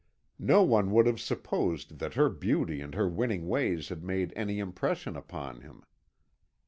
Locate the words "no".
0.39-0.63